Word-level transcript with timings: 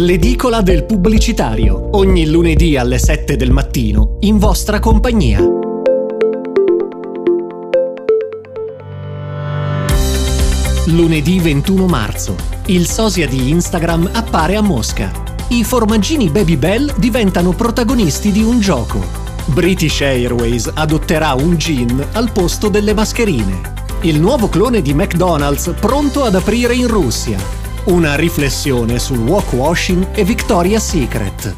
L'edicola 0.00 0.62
del 0.62 0.86
pubblicitario, 0.86 1.90
ogni 1.92 2.26
lunedì 2.26 2.74
alle 2.78 2.96
7 2.96 3.36
del 3.36 3.50
mattino, 3.50 4.16
in 4.20 4.38
vostra 4.38 4.78
compagnia. 4.78 5.42
Lunedì 10.86 11.38
21 11.38 11.86
marzo. 11.86 12.34
Il 12.68 12.88
sosia 12.88 13.28
di 13.28 13.50
Instagram 13.50 14.08
appare 14.14 14.56
a 14.56 14.62
Mosca. 14.62 15.12
I 15.48 15.64
formaggini 15.64 16.30
Baby 16.30 16.56
Bell 16.56 16.94
diventano 16.96 17.52
protagonisti 17.52 18.32
di 18.32 18.42
un 18.42 18.58
gioco. 18.58 19.04
British 19.48 20.00
Airways 20.00 20.70
adotterà 20.72 21.34
un 21.34 21.58
gin 21.58 22.06
al 22.12 22.32
posto 22.32 22.70
delle 22.70 22.94
mascherine. 22.94 23.60
Il 24.00 24.18
nuovo 24.18 24.48
clone 24.48 24.80
di 24.80 24.94
McDonald's 24.94 25.74
pronto 25.78 26.24
ad 26.24 26.36
aprire 26.36 26.74
in 26.74 26.86
Russia. 26.86 27.59
Una 27.84 28.14
riflessione 28.14 28.98
sul 28.98 29.18
walkwashing 29.18 30.08
e 30.12 30.22
Victoria's 30.22 30.86
Secret. 30.86 31.56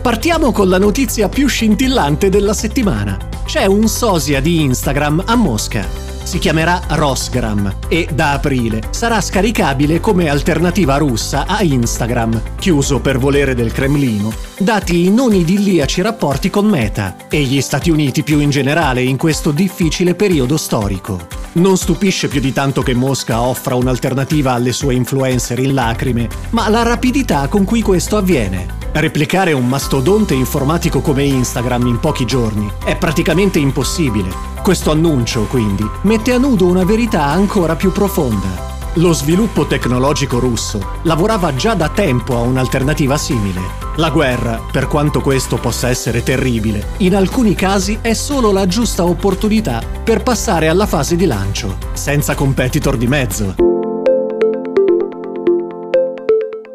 Partiamo 0.00 0.50
con 0.52 0.68
la 0.70 0.78
notizia 0.78 1.28
più 1.28 1.46
scintillante 1.46 2.30
della 2.30 2.54
settimana. 2.54 3.18
C'è 3.44 3.66
un 3.66 3.86
sosia 3.86 4.40
di 4.40 4.62
Instagram 4.62 5.24
a 5.26 5.34
Mosca 5.36 6.08
si 6.28 6.38
chiamerà 6.38 6.82
Rosgram 6.88 7.74
e 7.88 8.06
da 8.12 8.32
aprile 8.32 8.82
sarà 8.90 9.18
scaricabile 9.18 9.98
come 9.98 10.28
alternativa 10.28 10.98
russa 10.98 11.46
a 11.46 11.62
Instagram, 11.62 12.56
chiuso 12.58 13.00
per 13.00 13.16
volere 13.16 13.54
del 13.54 13.72
Cremlino, 13.72 14.30
dati 14.58 15.06
i 15.06 15.10
non 15.10 15.32
idilliaci 15.32 16.02
rapporti 16.02 16.50
con 16.50 16.66
Meta 16.66 17.16
e 17.30 17.40
gli 17.40 17.62
Stati 17.62 17.88
Uniti 17.88 18.22
più 18.22 18.40
in 18.40 18.50
generale 18.50 19.00
in 19.00 19.16
questo 19.16 19.52
difficile 19.52 20.14
periodo 20.14 20.58
storico. 20.58 21.37
Non 21.58 21.76
stupisce 21.76 22.28
più 22.28 22.40
di 22.40 22.52
tanto 22.52 22.82
che 22.82 22.94
Mosca 22.94 23.42
offra 23.42 23.74
un'alternativa 23.74 24.52
alle 24.52 24.72
sue 24.72 24.94
influencer 24.94 25.58
in 25.58 25.74
lacrime, 25.74 26.28
ma 26.50 26.68
la 26.68 26.84
rapidità 26.84 27.48
con 27.48 27.64
cui 27.64 27.82
questo 27.82 28.16
avviene. 28.16 28.76
Replicare 28.92 29.52
un 29.52 29.66
mastodonte 29.66 30.34
informatico 30.34 31.00
come 31.00 31.24
Instagram 31.24 31.86
in 31.88 31.98
pochi 31.98 32.24
giorni 32.24 32.70
è 32.84 32.96
praticamente 32.96 33.58
impossibile 33.58 34.56
questo 34.62 34.90
annuncio, 34.90 35.44
quindi, 35.44 35.88
mette 36.02 36.34
a 36.34 36.38
nudo 36.38 36.66
una 36.66 36.84
verità 36.84 37.24
ancora 37.24 37.74
più 37.74 37.90
profonda. 37.90 38.67
Lo 38.94 39.12
sviluppo 39.12 39.66
tecnologico 39.66 40.38
russo 40.38 41.00
lavorava 41.02 41.54
già 41.54 41.74
da 41.74 41.88
tempo 41.88 42.36
a 42.36 42.40
un'alternativa 42.40 43.16
simile. 43.16 43.60
La 43.96 44.10
guerra, 44.10 44.60
per 44.72 44.88
quanto 44.88 45.20
questo 45.20 45.56
possa 45.56 45.88
essere 45.88 46.22
terribile, 46.22 46.94
in 46.98 47.14
alcuni 47.14 47.54
casi 47.54 47.98
è 48.00 48.14
solo 48.14 48.50
la 48.50 48.66
giusta 48.66 49.04
opportunità 49.04 49.82
per 50.02 50.22
passare 50.22 50.68
alla 50.68 50.86
fase 50.86 51.14
di 51.16 51.26
lancio, 51.26 51.76
senza 51.92 52.34
competitor 52.34 52.96
di 52.96 53.06
mezzo. 53.06 53.54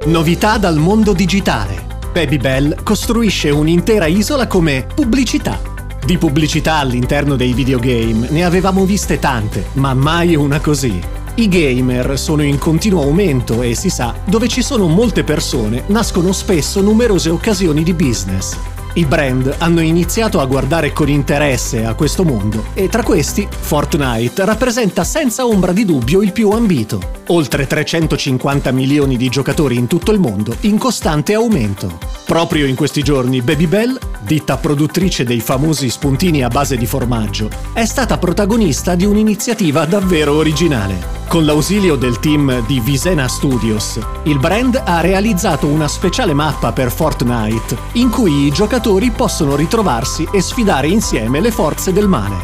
Novità 0.06 0.58
dal 0.58 0.78
mondo 0.78 1.14
digitale. 1.14 1.92
Baby 2.14 2.38
Bell 2.38 2.84
costruisce 2.84 3.50
un'intera 3.50 4.06
isola 4.06 4.48
come 4.48 4.86
pubblicità 4.94 5.72
di 6.06 6.18
pubblicità 6.18 6.76
all'interno 6.76 7.38
dei 7.38 7.54
videogame 7.54 8.28
ne 8.30 8.44
avevamo 8.44 8.84
viste 8.84 9.20
tante, 9.20 9.68
ma 9.76 9.94
mai 9.94 10.36
una 10.36 10.60
così. 10.60 11.00
I 11.36 11.48
gamer 11.48 12.20
sono 12.20 12.44
in 12.44 12.60
continuo 12.60 13.02
aumento 13.02 13.64
e 13.64 13.74
si 13.74 13.90
sa, 13.90 14.14
dove 14.24 14.48
ci 14.48 14.62
sono 14.62 14.88
molte 14.88 15.24
persone 15.24 15.84
nascono 15.88 16.32
spesso 16.32 16.80
numerose 16.80 17.32
occasioni 17.32 17.82
di 17.82 17.94
business. 17.96 18.56
I 18.96 19.06
brand 19.06 19.56
hanno 19.58 19.82
iniziato 19.82 20.40
a 20.40 20.46
guardare 20.46 20.94
con 20.94 21.10
interesse 21.10 21.86
a 21.86 21.96
questo 21.96 22.24
mondo 22.24 22.66
e 22.76 22.88
tra 22.88 23.02
questi 23.02 23.48
Fortnite 23.50 24.46
rappresenta 24.46 25.04
senza 25.04 25.48
ombra 25.48 25.72
di 25.72 25.86
dubbio 25.86 26.22
il 26.22 26.32
più 26.32 26.52
ambito. 26.52 27.02
Oltre 27.30 27.66
350 27.66 28.72
milioni 28.72 29.18
di 29.18 29.28
giocatori 29.30 29.76
in 29.76 29.88
tutto 29.88 30.12
il 30.12 30.20
mondo 30.20 30.56
in 30.62 30.78
costante 30.78 31.34
aumento. 31.34 31.98
Proprio 32.26 32.68
in 32.68 32.76
questi 32.76 33.02
giorni 33.02 33.42
Baby 33.42 33.66
Bell, 33.66 33.98
ditta 34.22 34.58
produttrice 34.58 35.24
dei 35.24 35.40
famosi 35.40 35.90
spuntini 35.90 36.44
a 36.44 36.48
base 36.50 36.78
di 36.78 36.86
formaggio, 36.86 37.50
è 37.74 37.86
stata 37.86 38.20
protagonista 38.20 38.94
di 38.94 39.06
un'iniziativa 39.06 39.86
davvero 39.86 40.34
originale. 40.34 41.13
Con 41.34 41.46
l'ausilio 41.46 41.96
del 41.96 42.20
team 42.20 42.64
di 42.68 42.80
Visena 42.80 43.28
Studios, 43.28 44.00
il 44.26 44.38
brand 44.38 44.80
ha 44.86 45.02
realizzato 45.02 45.66
una 45.66 45.88
speciale 45.88 46.32
mappa 46.32 46.72
per 46.74 46.92
Fortnite 46.92 47.76
in 47.94 48.12
cui 48.12 48.46
i 48.46 48.52
giocatori 48.52 49.10
possono 49.10 49.56
ritrovarsi 49.56 50.28
e 50.32 50.42
sfidare 50.42 50.90
insieme 50.90 51.40
le 51.42 51.50
forze 51.50 51.92
del 51.92 52.08
male. 52.08 52.36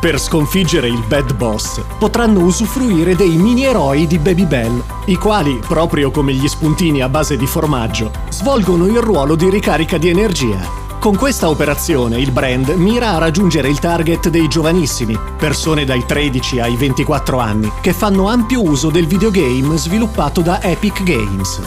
Per 0.00 0.20
sconfiggere 0.20 0.86
il 0.86 1.02
Bad 1.08 1.34
Boss 1.34 1.80
potranno 1.98 2.44
usufruire 2.44 3.16
dei 3.16 3.34
mini 3.34 3.64
eroi 3.64 4.06
di 4.06 4.18
Baby 4.20 4.46
Bell, 4.46 4.80
i 5.06 5.16
quali, 5.16 5.58
proprio 5.66 6.12
come 6.12 6.32
gli 6.32 6.46
spuntini 6.46 7.00
a 7.00 7.08
base 7.08 7.36
di 7.36 7.48
formaggio, 7.48 8.12
svolgono 8.28 8.86
il 8.86 9.00
ruolo 9.00 9.34
di 9.34 9.50
ricarica 9.50 9.98
di 9.98 10.08
energia 10.08 10.85
con 11.06 11.16
questa 11.16 11.48
operazione 11.48 12.18
il 12.18 12.32
brand 12.32 12.68
mira 12.70 13.10
a 13.10 13.18
raggiungere 13.18 13.68
il 13.68 13.78
target 13.78 14.28
dei 14.28 14.48
giovanissimi, 14.48 15.16
persone 15.38 15.84
dai 15.84 16.04
13 16.04 16.58
ai 16.58 16.74
24 16.74 17.38
anni, 17.38 17.70
che 17.80 17.92
fanno 17.92 18.26
ampio 18.26 18.60
uso 18.60 18.90
del 18.90 19.06
videogame 19.06 19.76
sviluppato 19.76 20.40
da 20.40 20.60
Epic 20.60 21.04
Games. 21.04 21.60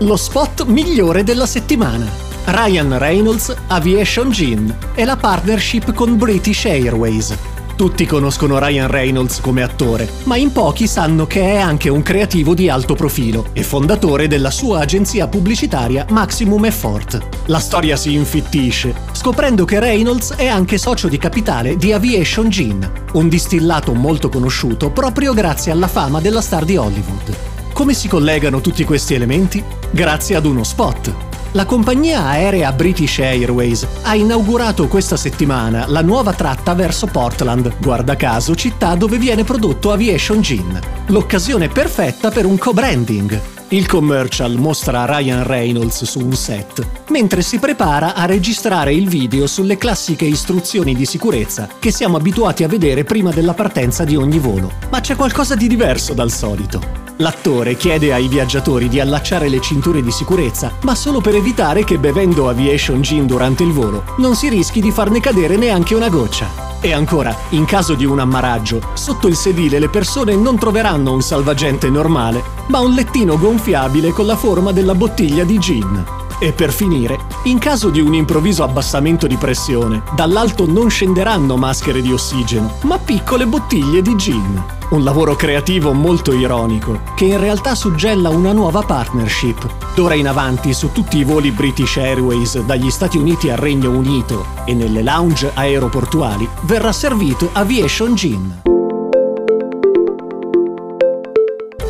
Lo 0.00 0.16
spot 0.16 0.66
migliore 0.66 1.24
della 1.24 1.46
settimana. 1.46 2.06
Ryan 2.44 2.98
Reynolds 2.98 3.56
Aviation 3.68 4.30
Gin 4.30 4.76
e 4.94 5.06
la 5.06 5.16
partnership 5.16 5.94
con 5.94 6.18
British 6.18 6.66
Airways, 6.66 7.34
tutti 7.78 8.06
conoscono 8.06 8.58
Ryan 8.58 8.88
Reynolds 8.88 9.40
come 9.40 9.62
attore, 9.62 10.08
ma 10.24 10.36
in 10.36 10.50
pochi 10.50 10.88
sanno 10.88 11.28
che 11.28 11.42
è 11.42 11.58
anche 11.58 11.88
un 11.88 12.02
creativo 12.02 12.52
di 12.52 12.68
alto 12.68 12.96
profilo 12.96 13.50
e 13.52 13.62
fondatore 13.62 14.26
della 14.26 14.50
sua 14.50 14.80
agenzia 14.80 15.28
pubblicitaria 15.28 16.04
Maximum 16.10 16.64
Effort. 16.64 17.20
La 17.46 17.60
storia 17.60 17.94
si 17.94 18.14
infittisce, 18.14 18.92
scoprendo 19.12 19.64
che 19.64 19.78
Reynolds 19.78 20.34
è 20.34 20.48
anche 20.48 20.76
socio 20.76 21.06
di 21.06 21.18
capitale 21.18 21.76
di 21.76 21.92
Aviation 21.92 22.48
Gin, 22.48 22.92
un 23.12 23.28
distillato 23.28 23.94
molto 23.94 24.28
conosciuto 24.28 24.90
proprio 24.90 25.32
grazie 25.32 25.70
alla 25.70 25.86
fama 25.86 26.20
della 26.20 26.40
star 26.40 26.64
di 26.64 26.76
Hollywood. 26.76 27.36
Come 27.72 27.94
si 27.94 28.08
collegano 28.08 28.60
tutti 28.60 28.82
questi 28.82 29.14
elementi? 29.14 29.62
Grazie 29.92 30.34
ad 30.34 30.46
uno 30.46 30.64
spot. 30.64 31.27
La 31.52 31.64
compagnia 31.64 32.26
aerea 32.26 32.70
British 32.72 33.20
Airways 33.20 33.86
ha 34.02 34.14
inaugurato 34.14 34.86
questa 34.86 35.16
settimana 35.16 35.86
la 35.88 36.02
nuova 36.02 36.34
tratta 36.34 36.74
verso 36.74 37.06
Portland, 37.06 37.78
guarda 37.80 38.16
caso 38.16 38.54
città 38.54 38.94
dove 38.94 39.16
viene 39.16 39.44
prodotto 39.44 39.90
Aviation 39.90 40.42
Gin. 40.42 40.78
L'occasione 41.06 41.68
perfetta 41.68 42.30
per 42.30 42.44
un 42.44 42.58
co-branding. 42.58 43.40
Il 43.68 43.86
commercial 43.86 44.56
mostra 44.56 45.06
Ryan 45.06 45.42
Reynolds 45.42 46.04
su 46.04 46.20
un 46.20 46.34
set, 46.34 46.86
mentre 47.08 47.40
si 47.40 47.58
prepara 47.58 48.14
a 48.14 48.26
registrare 48.26 48.92
il 48.92 49.08
video 49.08 49.46
sulle 49.46 49.78
classiche 49.78 50.26
istruzioni 50.26 50.94
di 50.94 51.06
sicurezza 51.06 51.66
che 51.78 51.90
siamo 51.90 52.18
abituati 52.18 52.62
a 52.62 52.68
vedere 52.68 53.04
prima 53.04 53.30
della 53.30 53.54
partenza 53.54 54.04
di 54.04 54.16
ogni 54.16 54.38
volo. 54.38 54.70
Ma 54.90 55.00
c'è 55.00 55.16
qualcosa 55.16 55.54
di 55.54 55.66
diverso 55.66 56.12
dal 56.12 56.30
solito. 56.30 57.07
L'attore 57.20 57.76
chiede 57.76 58.12
ai 58.12 58.28
viaggiatori 58.28 58.88
di 58.88 59.00
allacciare 59.00 59.48
le 59.48 59.60
cinture 59.60 60.02
di 60.02 60.12
sicurezza, 60.12 60.72
ma 60.82 60.94
solo 60.94 61.20
per 61.20 61.34
evitare 61.34 61.82
che 61.82 61.98
bevendo 61.98 62.48
aviation 62.48 63.00
gin 63.02 63.26
durante 63.26 63.64
il 63.64 63.72
volo 63.72 64.04
non 64.18 64.36
si 64.36 64.48
rischi 64.48 64.80
di 64.80 64.92
farne 64.92 65.18
cadere 65.18 65.56
neanche 65.56 65.96
una 65.96 66.08
goccia. 66.08 66.46
E 66.80 66.92
ancora, 66.92 67.36
in 67.50 67.64
caso 67.64 67.94
di 67.94 68.04
un 68.04 68.20
ammaraggio, 68.20 68.90
sotto 68.92 69.26
il 69.26 69.34
sedile 69.34 69.80
le 69.80 69.88
persone 69.88 70.36
non 70.36 70.58
troveranno 70.58 71.12
un 71.12 71.20
salvagente 71.20 71.90
normale, 71.90 72.40
ma 72.68 72.78
un 72.78 72.92
lettino 72.92 73.36
gonfiabile 73.36 74.10
con 74.12 74.26
la 74.26 74.36
forma 74.36 74.70
della 74.70 74.94
bottiglia 74.94 75.42
di 75.42 75.58
gin. 75.58 76.04
E 76.40 76.52
per 76.52 76.72
finire, 76.72 77.18
in 77.44 77.58
caso 77.58 77.90
di 77.90 78.00
un 78.00 78.14
improvviso 78.14 78.62
abbassamento 78.62 79.26
di 79.26 79.36
pressione, 79.36 80.04
dall'alto 80.14 80.70
non 80.70 80.88
scenderanno 80.88 81.56
maschere 81.56 82.00
di 82.00 82.12
ossigeno, 82.12 82.74
ma 82.82 82.96
piccole 82.96 83.44
bottiglie 83.44 84.02
di 84.02 84.14
gin. 84.14 84.64
Un 84.90 85.02
lavoro 85.02 85.34
creativo 85.34 85.92
molto 85.92 86.32
ironico, 86.32 87.00
che 87.16 87.24
in 87.24 87.40
realtà 87.40 87.74
suggella 87.74 88.28
una 88.28 88.52
nuova 88.52 88.82
partnership. 88.82 89.68
D'ora 89.96 90.14
in 90.14 90.28
avanti 90.28 90.72
su 90.72 90.92
tutti 90.92 91.18
i 91.18 91.24
voli 91.24 91.50
British 91.50 91.96
Airways 91.96 92.60
dagli 92.60 92.90
Stati 92.90 93.18
Uniti 93.18 93.50
al 93.50 93.58
Regno 93.58 93.90
Unito 93.90 94.46
e 94.64 94.74
nelle 94.74 95.02
lounge 95.02 95.50
aeroportuali 95.52 96.48
verrà 96.62 96.92
servito 96.92 97.50
Aviation 97.52 98.14
Gin. 98.14 98.62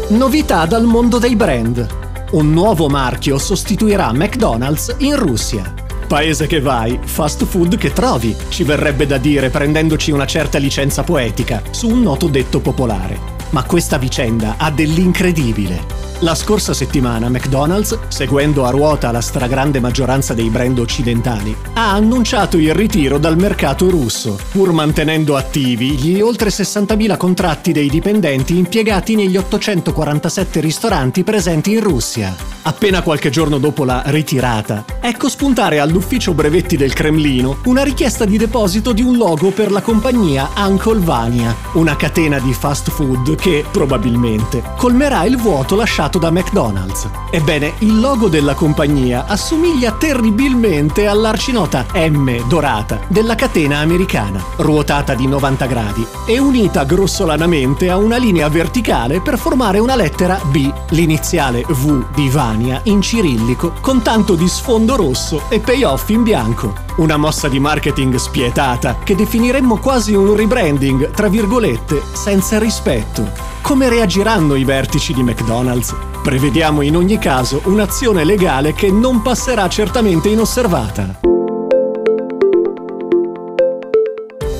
Novità 0.09 0.65
dal 0.65 0.85
mondo 0.85 1.19
dei 1.19 1.37
brand 1.37 1.98
un 2.33 2.53
nuovo 2.53 2.89
marchio 2.89 3.39
sostituirà 3.39 4.13
McDonald's 4.13 4.95
in 4.99 5.17
Russia. 5.17 5.73
Paese 6.07 6.47
che 6.47 6.61
vai, 6.61 6.99
fast 7.03 7.45
food 7.45 7.77
che 7.77 7.93
trovi, 7.93 8.37
ci 8.49 8.65
verrebbe 8.65 9.07
da 9.07 9.19
dire 9.19 9.51
prendendoci 9.51 10.11
una 10.11 10.27
certa 10.27 10.59
licenza 10.59 11.03
poetica 11.03 11.63
su 11.71 11.89
un 11.89 12.03
noto 12.03 12.29
detto 12.29 12.61
popolare. 12.61 13.37
Ma 13.51 13.63
questa 13.65 13.97
vicenda 13.97 14.57
ha 14.59 14.71
dell'incredibile. 14.71 15.98
La 16.23 16.35
scorsa 16.35 16.75
settimana 16.75 17.29
McDonald's, 17.29 17.97
seguendo 18.09 18.65
a 18.65 18.71
ruota 18.71 19.13
la 19.13 19.21
stragrande 19.21 19.79
maggioranza 19.79 20.35
dei 20.35 20.51
brand 20.51 20.77
occidentali, 20.81 21.57
ha 21.75 21.93
annunciato 21.93 22.57
il 22.57 22.75
ritiro 22.75 23.19
dal 23.19 23.37
mercato 23.37 23.89
russo, 23.89 24.37
pur 24.51 24.73
mantenendo 24.73 25.37
attivi 25.37 25.91
gli 25.91 26.21
oltre 26.21 26.51
60.000 26.51 27.17
contratti 27.17 27.71
dei 27.71 27.89
dipendenti 27.89 28.59
impiegati 28.59 29.15
negli 29.15 29.37
847 29.37 30.59
ristoranti 30.59 31.23
presenti 31.23 31.71
in 31.71 31.81
Russia. 31.83 32.58
Appena 32.69 33.01
qualche 33.01 33.31
giorno 33.31 33.57
dopo 33.57 33.87
la 33.87 34.03
ritirata, 34.05 34.85
ecco 35.01 35.31
spuntare 35.31 35.79
all'ufficio 35.79 36.35
brevetti 36.35 36.77
del 36.77 36.93
Cremlino 36.93 37.61
una 37.65 37.83
richiesta 37.83 38.27
di 38.27 38.37
deposito 38.37 38.93
di 38.93 39.01
un 39.01 39.17
logo 39.17 39.53
per 39.53 39.73
la 39.73 39.81
compagnia 39.81 40.51
Uncle 40.55 41.01
Vania, 41.01 41.57
una 41.73 41.97
catena 41.97 42.39
di 42.39 42.53
fast 42.53 42.91
food 42.91 43.37
che, 43.37 43.65
probabilmente, 43.71 44.63
colmerà 44.77 45.25
il 45.25 45.39
vuoto 45.39 45.77
lasciato 45.77 46.19
da 46.19 46.31
McDonald's. 46.31 47.09
Ebbene, 47.31 47.73
il 47.79 48.01
logo 48.01 48.29
della 48.29 48.53
compagnia 48.53 49.25
assomiglia 49.25 49.93
terribilmente 49.93 51.07
all'arcinota 51.07 51.87
M 51.95 52.47
dorata 52.49 53.01
della 53.09 53.35
catena 53.35 53.79
americana, 53.79 54.45
ruotata 54.57 55.15
di 55.15 55.27
90 55.27 55.65
gradi 55.65 56.07
e 56.27 56.39
unita 56.39 56.85
grossolanamente 56.85 57.89
a 57.89 57.97
una 57.97 58.19
linea 58.19 58.51
verticale 58.51 59.23
per 59.23 59.39
formare 59.39 59.79
una 59.79 59.97
lettera 59.97 60.39
B, 60.51 60.71
l'iniziale 60.91 61.65
V 61.67 62.05
di 62.15 62.29
Vania 62.29 62.57
in 62.85 63.01
cirillico, 63.01 63.75
con 63.81 64.03
tanto 64.03 64.35
di 64.35 64.49
sfondo 64.49 64.97
rosso 64.97 65.43
e 65.49 65.61
payoff 65.61 66.09
in 66.09 66.23
bianco. 66.23 66.75
Una 66.97 67.17
mossa 67.17 67.49
di 67.49 67.61
marketing 67.61 68.17
spietata 68.17 68.99
che 69.05 69.15
definiremmo 69.15 69.79
quasi 69.79 70.15
un 70.15 70.35
rebranding, 70.35 71.11
tra 71.11 71.29
virgolette, 71.29 72.03
senza 72.13 72.59
rispetto. 72.59 73.31
Come 73.63 73.89
reagiranno 73.89 74.55
i 74.55 74.65
vertici 74.65 75.13
di 75.13 75.23
McDonald's? 75.23 75.95
Prevediamo 76.23 76.83
in 76.83 76.97
ogni 76.97 77.19
caso 77.19 77.61
un'azione 77.65 78.25
legale 78.25 78.73
che 78.73 78.91
non 78.91 79.23
passerà 79.23 79.69
certamente 79.69 80.29
inosservata. 80.29 81.21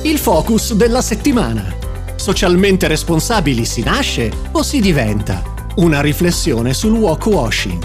Il 0.03 0.17
focus 0.17 0.73
della 0.73 1.01
settimana. 1.01 1.75
Socialmente 2.15 2.87
responsabili 2.87 3.65
si 3.65 3.83
nasce 3.83 4.31
o 4.51 4.63
si 4.63 4.79
diventa? 4.79 5.58
Una 5.79 6.01
riflessione 6.01 6.73
sul 6.73 6.91
walk 6.91 7.27
washing. 7.27 7.81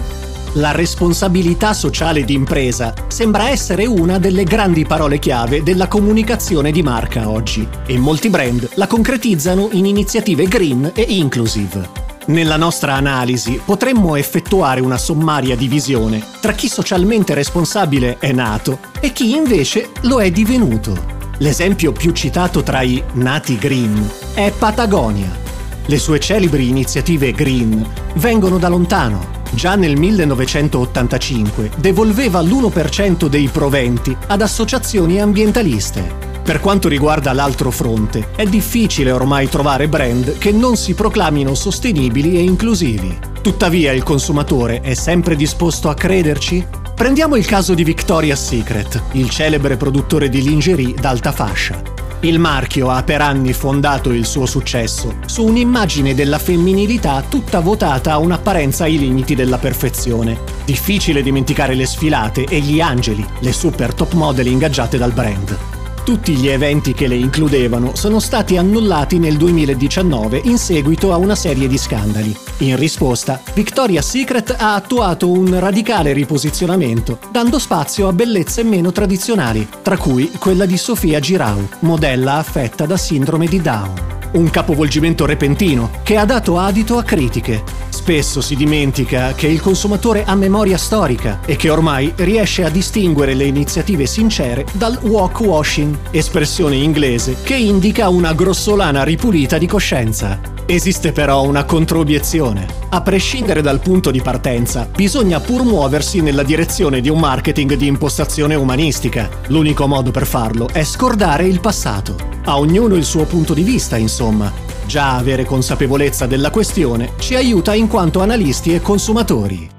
La 0.54 0.72
responsabilità 0.72 1.72
sociale 1.72 2.24
d'impresa 2.24 2.92
sembra 3.06 3.50
essere 3.50 3.86
una 3.86 4.18
delle 4.18 4.42
grandi 4.42 4.84
parole 4.84 5.20
chiave 5.20 5.62
della 5.62 5.86
comunicazione 5.86 6.72
di 6.72 6.82
marca 6.82 7.30
oggi 7.30 7.66
e 7.86 7.96
molti 7.96 8.30
brand 8.30 8.68
la 8.74 8.88
concretizzano 8.88 9.68
in 9.70 9.86
iniziative 9.86 10.48
green 10.48 10.90
e 10.92 11.02
inclusive. 11.02 11.88
Nella 12.26 12.56
nostra 12.56 12.94
analisi 12.94 13.60
potremmo 13.64 14.16
effettuare 14.16 14.80
una 14.80 14.98
sommaria 14.98 15.54
divisione 15.54 16.20
tra 16.40 16.50
chi 16.50 16.66
socialmente 16.66 17.32
responsabile 17.32 18.18
è 18.18 18.32
nato 18.32 18.80
e 18.98 19.12
chi 19.12 19.36
invece 19.36 19.90
lo 20.00 20.20
è 20.20 20.32
divenuto. 20.32 20.98
L'esempio 21.38 21.92
più 21.92 22.10
citato 22.10 22.64
tra 22.64 22.82
i 22.82 23.00
nati 23.12 23.56
green 23.56 24.10
è 24.34 24.50
Patagonia. 24.50 25.43
Le 25.86 25.98
sue 25.98 26.18
celebri 26.18 26.68
iniziative 26.68 27.32
green 27.32 27.86
vengono 28.14 28.58
da 28.58 28.68
lontano 28.68 29.34
già 29.54 29.76
nel 29.76 29.96
1985 29.96 31.70
devolveva 31.76 32.42
l'1% 32.42 33.26
dei 33.26 33.48
proventi 33.48 34.14
ad 34.26 34.42
associazioni 34.42 35.20
ambientaliste. 35.20 36.32
Per 36.42 36.60
quanto 36.60 36.88
riguarda 36.88 37.32
l'altro 37.32 37.70
fronte, 37.70 38.28
è 38.36 38.44
difficile 38.44 39.10
ormai 39.10 39.48
trovare 39.48 39.88
brand 39.88 40.36
che 40.36 40.52
non 40.52 40.76
si 40.76 40.92
proclamino 40.92 41.54
sostenibili 41.54 42.36
e 42.36 42.42
inclusivi. 42.42 43.16
Tuttavia 43.40 43.92
il 43.92 44.02
consumatore 44.02 44.80
è 44.82 44.94
sempre 44.94 45.36
disposto 45.36 45.88
a 45.88 45.94
crederci? 45.94 46.66
Prendiamo 46.94 47.36
il 47.36 47.46
caso 47.46 47.74
di 47.74 47.82
Victoria's 47.82 48.46
Secret, 48.46 49.02
il 49.12 49.30
celebre 49.30 49.76
produttore 49.76 50.28
di 50.28 50.42
lingerie 50.42 50.94
d'alta 50.94 51.32
fascia. 51.32 51.93
Il 52.24 52.38
marchio 52.38 52.88
ha 52.88 53.02
per 53.02 53.20
anni 53.20 53.52
fondato 53.52 54.10
il 54.10 54.24
suo 54.24 54.46
successo 54.46 55.16
su 55.26 55.44
un'immagine 55.44 56.14
della 56.14 56.38
femminilità 56.38 57.22
tutta 57.28 57.60
votata 57.60 58.12
a 58.12 58.18
un'apparenza 58.18 58.84
ai 58.84 58.98
limiti 58.98 59.34
della 59.34 59.58
perfezione. 59.58 60.40
Difficile 60.64 61.20
dimenticare 61.20 61.74
le 61.74 61.84
sfilate 61.84 62.44
e 62.44 62.60
gli 62.60 62.80
angeli, 62.80 63.26
le 63.40 63.52
super 63.52 63.92
top 63.92 64.14
model 64.14 64.46
ingaggiate 64.46 64.96
dal 64.96 65.12
brand. 65.12 65.73
Tutti 66.04 66.36
gli 66.36 66.48
eventi 66.48 66.92
che 66.92 67.08
le 67.08 67.14
includevano 67.14 67.96
sono 67.96 68.20
stati 68.20 68.58
annullati 68.58 69.18
nel 69.18 69.38
2019 69.38 70.42
in 70.44 70.58
seguito 70.58 71.14
a 71.14 71.16
una 71.16 71.34
serie 71.34 71.66
di 71.66 71.78
scandali. 71.78 72.36
In 72.58 72.76
risposta, 72.76 73.40
Victoria's 73.54 74.10
Secret 74.10 74.54
ha 74.58 74.74
attuato 74.74 75.30
un 75.30 75.58
radicale 75.58 76.12
riposizionamento, 76.12 77.18
dando 77.32 77.58
spazio 77.58 78.06
a 78.06 78.12
bellezze 78.12 78.62
meno 78.64 78.92
tradizionali, 78.92 79.66
tra 79.80 79.96
cui 79.96 80.30
quella 80.38 80.66
di 80.66 80.76
Sofia 80.76 81.20
Girau, 81.20 81.66
modella 81.80 82.34
affetta 82.34 82.84
da 82.84 82.98
sindrome 82.98 83.46
di 83.46 83.62
Down. 83.62 84.13
Un 84.34 84.50
capovolgimento 84.50 85.26
repentino 85.26 85.90
che 86.02 86.16
ha 86.16 86.24
dato 86.24 86.58
adito 86.58 86.98
a 86.98 87.04
critiche, 87.04 87.62
Spesso 88.04 88.42
si 88.42 88.54
dimentica 88.54 89.32
che 89.32 89.46
il 89.46 89.62
consumatore 89.62 90.24
ha 90.26 90.34
memoria 90.34 90.76
storica 90.76 91.40
e 91.46 91.56
che 91.56 91.70
ormai 91.70 92.12
riesce 92.16 92.62
a 92.62 92.68
distinguere 92.68 93.32
le 93.32 93.44
iniziative 93.44 94.04
sincere 94.04 94.66
dal 94.72 94.98
walk 95.00 95.40
washing, 95.40 95.96
espressione 96.10 96.76
inglese 96.76 97.36
che 97.42 97.54
indica 97.54 98.10
una 98.10 98.34
grossolana 98.34 99.04
ripulita 99.04 99.56
di 99.56 99.66
coscienza. 99.66 100.38
Esiste 100.66 101.12
però 101.12 101.44
una 101.44 101.64
controobiezione. 101.64 102.66
A 102.90 103.00
prescindere 103.00 103.62
dal 103.62 103.80
punto 103.80 104.10
di 104.10 104.20
partenza, 104.20 104.86
bisogna 104.94 105.40
pur 105.40 105.62
muoversi 105.62 106.20
nella 106.20 106.42
direzione 106.42 107.00
di 107.00 107.08
un 107.08 107.18
marketing 107.18 107.74
di 107.74 107.86
impostazione 107.86 108.54
umanistica. 108.54 109.30
L'unico 109.46 109.86
modo 109.86 110.10
per 110.10 110.26
farlo 110.26 110.68
è 110.68 110.84
scordare 110.84 111.46
il 111.46 111.60
passato. 111.60 112.32
A 112.44 112.58
ognuno 112.58 112.94
il 112.94 113.04
suo 113.04 113.24
punto 113.24 113.54
di 113.54 113.62
vista, 113.62 113.96
insomma, 114.24 114.64
Già 114.86 115.16
avere 115.16 115.44
consapevolezza 115.44 116.26
della 116.26 116.50
questione 116.50 117.12
ci 117.18 117.34
aiuta 117.34 117.72
in 117.74 117.88
quanto 117.88 118.20
analisti 118.20 118.74
e 118.74 118.82
consumatori. 118.82 119.70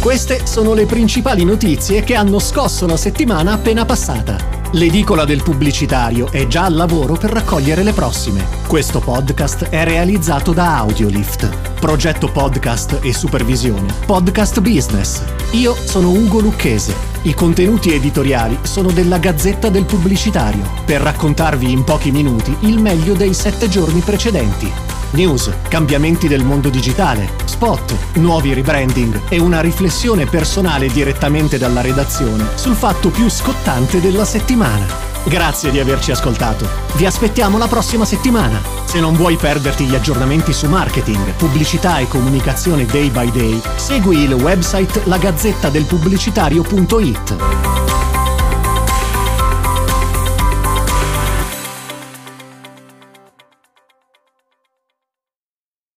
Queste 0.00 0.46
sono 0.46 0.72
le 0.72 0.86
principali 0.86 1.44
notizie 1.44 2.04
che 2.04 2.14
hanno 2.14 2.38
scosso 2.38 2.86
la 2.86 2.96
settimana 2.96 3.52
appena 3.52 3.84
passata. 3.84 4.38
L'edicola 4.72 5.24
del 5.24 5.42
pubblicitario 5.42 6.30
è 6.30 6.46
già 6.46 6.66
al 6.66 6.74
lavoro 6.74 7.14
per 7.14 7.30
raccogliere 7.30 7.82
le 7.82 7.92
prossime. 7.92 8.46
Questo 8.68 9.00
podcast 9.00 9.64
è 9.64 9.82
realizzato 9.82 10.52
da 10.52 10.76
Audiolift. 10.78 11.48
Progetto 11.80 12.30
podcast 12.30 13.00
e 13.02 13.12
supervisione. 13.12 13.92
Podcast 14.06 14.60
Business. 14.60 15.22
Io 15.52 15.74
sono 15.74 16.10
Ugo 16.10 16.38
Lucchese. 16.38 17.05
I 17.26 17.34
contenuti 17.34 17.92
editoriali 17.92 18.56
sono 18.62 18.92
della 18.92 19.18
Gazzetta 19.18 19.68
del 19.68 19.84
Pubblicitario, 19.84 20.62
per 20.84 21.00
raccontarvi 21.00 21.72
in 21.72 21.82
pochi 21.82 22.12
minuti 22.12 22.54
il 22.60 22.78
meglio 22.78 23.14
dei 23.14 23.34
sette 23.34 23.68
giorni 23.68 23.98
precedenti. 23.98 24.70
News, 25.10 25.50
cambiamenti 25.68 26.28
del 26.28 26.44
mondo 26.44 26.68
digitale, 26.68 27.28
spot, 27.44 27.96
nuovi 28.18 28.54
rebranding 28.54 29.22
e 29.28 29.40
una 29.40 29.60
riflessione 29.60 30.26
personale 30.26 30.86
direttamente 30.86 31.58
dalla 31.58 31.80
redazione 31.80 32.46
sul 32.54 32.76
fatto 32.76 33.10
più 33.10 33.28
scottante 33.28 34.00
della 34.00 34.24
settimana. 34.24 35.15
Grazie 35.28 35.72
di 35.72 35.80
averci 35.80 36.12
ascoltato. 36.12 36.68
Vi 36.94 37.04
aspettiamo 37.04 37.58
la 37.58 37.66
prossima 37.66 38.04
settimana. 38.04 38.62
Se 38.84 39.00
non 39.00 39.14
vuoi 39.14 39.36
perderti 39.36 39.84
gli 39.84 39.96
aggiornamenti 39.96 40.52
su 40.52 40.68
marketing, 40.68 41.32
pubblicità 41.32 41.98
e 41.98 42.06
comunicazione 42.06 42.86
day 42.86 43.10
by 43.10 43.32
day, 43.32 43.60
segui 43.74 44.22
il 44.22 44.34
website 44.34 45.02
lagazzettadelpubblicitario.it. 45.04 47.95